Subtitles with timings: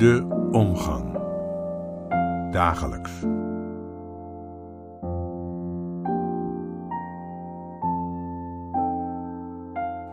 [0.00, 1.18] De omgang.
[2.52, 3.10] Dagelijks.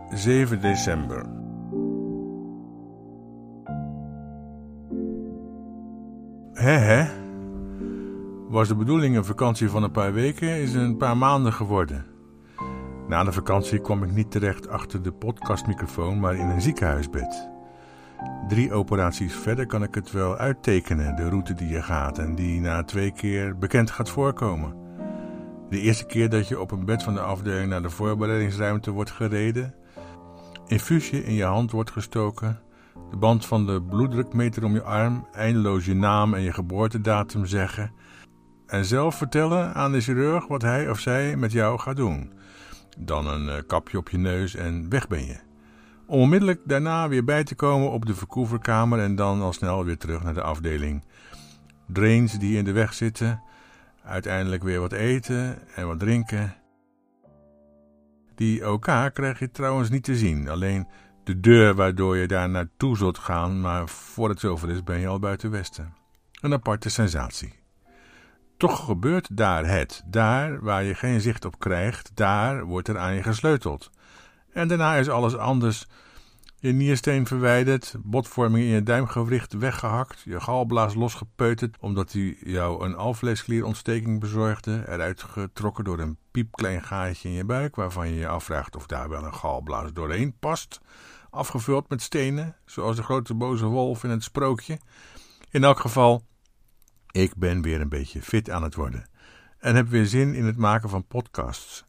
[0.10, 1.26] Zeven december.
[6.54, 7.06] Hè hè?
[8.50, 12.06] Was de bedoeling een vakantie van een paar weken, is een paar maanden geworden.
[13.08, 17.56] Na de vakantie kwam ik niet terecht achter de podcastmicrofoon, maar in een ziekenhuisbed.
[18.48, 22.62] Drie operaties verder kan ik het wel uittekenen, de route die je gaat en die
[22.62, 24.76] na twee keer bekend gaat voorkomen.
[25.70, 29.12] De eerste keer dat je op een bed van de afdeling naar de voorbereidingsruimte wordt
[29.12, 29.76] gereden,
[30.68, 32.60] infuusje in je hand wordt gestoken,
[33.10, 37.92] de band van de bloeddrukmeter om je arm, eindeloos je naam en je geboortedatum zeggen
[38.68, 42.32] en zelf vertellen aan de chirurg wat hij of zij met jou gaat doen.
[42.98, 45.40] Dan een eh, kapje op je neus en weg ben je.
[46.08, 50.24] Onmiddellijk daarna weer bij te komen op de verkoeverkamer en dan al snel weer terug
[50.24, 51.04] naar de afdeling.
[51.86, 53.42] Drains die in de weg zitten,
[54.04, 56.56] uiteindelijk weer wat eten en wat drinken.
[58.36, 60.88] Die OK krijg je trouwens niet te zien, alleen
[61.24, 65.08] de deur waardoor je daar naartoe zult gaan, maar voor het zover is ben je
[65.08, 65.94] al buiten Westen.
[66.42, 67.54] Een aparte sensatie.
[68.58, 73.14] Toch gebeurt daar het, daar waar je geen zicht op krijgt, daar wordt er aan
[73.14, 73.92] je gesleuteld.
[74.58, 75.88] En daarna is alles anders.
[76.60, 82.96] Je niersteen verwijderd, botvorming in je duimgewricht weggehakt, je galblaas losgepeuterd omdat hij jou een
[82.96, 88.76] alvleesklierontsteking bezorgde, eruit getrokken door een piepklein gaatje in je buik waarvan je je afvraagt
[88.76, 90.82] of daar wel een galblaas doorheen past,
[91.30, 94.80] afgevuld met stenen, zoals de grote boze wolf in het sprookje.
[95.50, 96.26] In elk geval,
[97.12, 99.10] ik ben weer een beetje fit aan het worden
[99.60, 101.87] en heb weer zin in het maken van podcasts.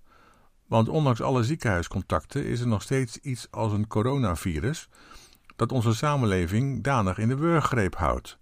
[0.69, 4.89] Want ondanks alle ziekenhuiscontacten is er nog steeds iets als een coronavirus
[5.56, 8.39] dat onze samenleving danig in de wurggreep houdt.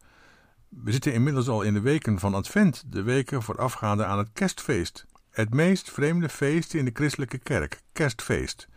[0.68, 5.06] We zitten inmiddels al in de weken van Advent, de weken voorafgaande aan het kerstfeest.
[5.30, 8.68] Het meest vreemde feest in de christelijke kerk, kerstfeest.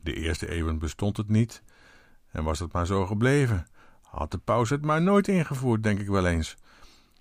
[0.00, 1.62] De eerste eeuwen bestond het niet
[2.30, 3.66] en was het maar zo gebleven.
[4.02, 6.56] Had de paus het maar nooit ingevoerd, denk ik wel eens.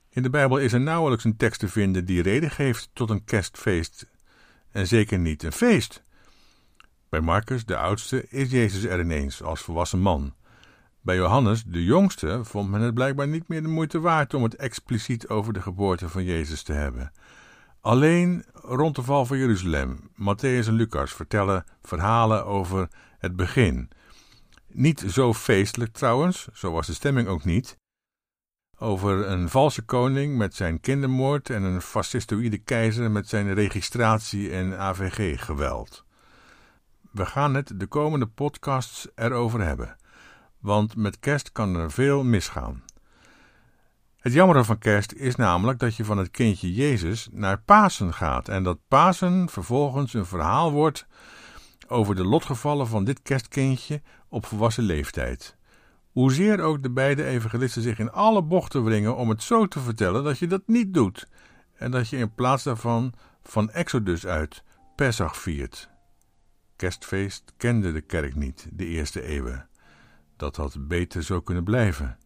[0.10, 3.24] In de Bijbel is er nauwelijks een tekst te vinden die reden geeft tot een
[3.24, 4.08] kerstfeest
[4.72, 6.04] en zeker niet een feest.
[7.10, 10.34] Bij Marcus, de oudste, is Jezus er ineens als volwassen man.
[11.02, 14.56] Bij Johannes, de jongste, vond men het blijkbaar niet meer de moeite waard om het
[14.56, 17.12] expliciet over de geboorte van Jezus te hebben.
[17.82, 23.90] Alleen rond de val van Jeruzalem, Matthäus en Lucas vertellen verhalen over het begin.
[24.68, 27.78] Niet zo feestelijk trouwens, zo was de stemming ook niet,
[28.82, 34.80] over een valse koning met zijn kindermoord en een fascistoïde keizer met zijn registratie- en
[34.80, 36.06] AVG-geweld.
[37.12, 39.96] We gaan het de komende podcasts erover hebben,
[40.60, 42.84] want met kerst kan er veel misgaan.
[44.18, 48.48] Het jammere van kerst is namelijk dat je van het kindje Jezus naar Pasen gaat
[48.48, 51.06] en dat Pasen vervolgens een verhaal wordt
[51.88, 55.60] over de lotgevallen van dit kerstkindje op volwassen leeftijd.
[56.12, 60.24] Hoezeer ook de beide evangelisten zich in alle bochten wringen om het zo te vertellen
[60.24, 61.28] dat je dat niet doet
[61.74, 64.64] en dat je in plaats daarvan van Exodus uit
[64.96, 65.90] Pesach viert.
[66.76, 69.70] Kerstfeest kende de kerk niet de eerste eeuwen.
[70.36, 72.18] Dat had beter zo kunnen blijven.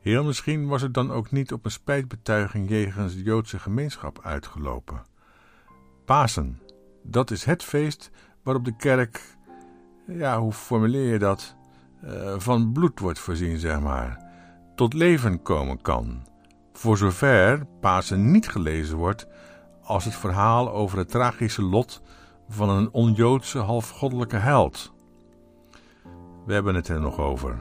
[0.00, 5.02] Heel misschien was het dan ook niet op een spijtbetuiging jegens de Joodse gemeenschap uitgelopen.
[6.04, 6.60] Pasen,
[7.02, 8.10] dat is het feest
[8.42, 9.36] waarop de kerk,
[10.06, 11.56] ja, hoe formuleer je dat?
[12.06, 14.18] Eh, van bloed wordt voorzien, zeg maar,
[14.74, 16.22] tot leven komen kan.
[16.72, 19.26] Voor zover Pasen niet gelezen wordt
[19.82, 22.02] als het verhaal over het tragische lot
[22.48, 24.92] van een onjoodse halfgoddelijke held.
[26.46, 27.56] We hebben het er nog over.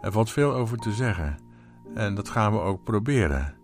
[0.00, 1.38] Er valt veel over te zeggen
[1.94, 3.54] en dat gaan we ook proberen.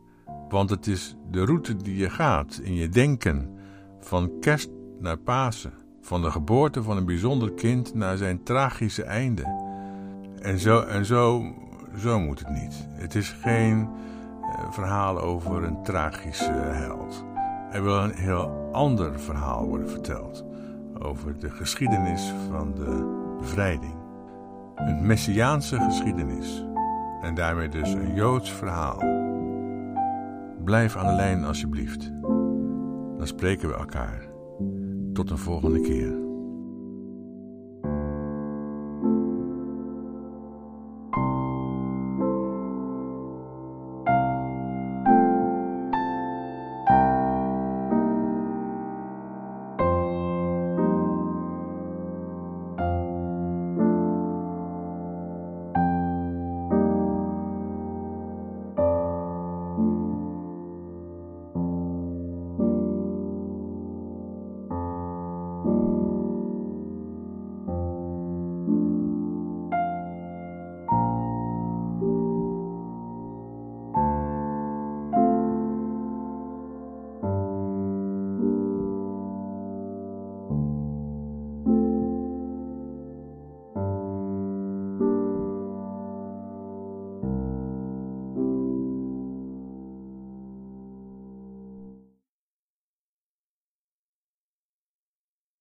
[0.48, 3.58] Want het is de route die je gaat in je denken,
[4.00, 9.69] van kerst naar Pasen, van de geboorte van een bijzonder kind naar zijn tragische einde.
[10.50, 11.44] En zo, en zo,
[11.98, 12.86] zo moet het niet.
[12.92, 17.24] Het is geen uh, verhaal over een tragische held.
[17.70, 20.44] Er wil een heel ander verhaal worden verteld.
[20.98, 23.06] Over de geschiedenis van de
[23.40, 23.94] bevrijding.
[24.74, 26.64] Een messiaanse geschiedenis.
[27.22, 28.98] En daarmee dus een Joods verhaal.
[30.64, 32.12] Blijf aan de lijn alsjeblieft.
[33.18, 34.28] Dan spreken we elkaar.
[35.12, 36.29] Tot een volgende keer.